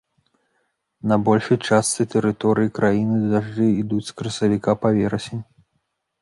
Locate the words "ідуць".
3.83-4.03